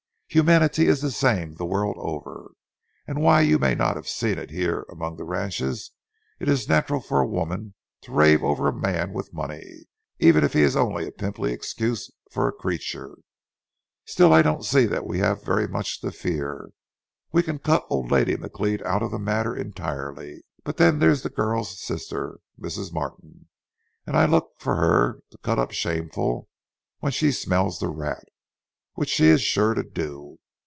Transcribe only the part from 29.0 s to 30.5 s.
she's sure to do.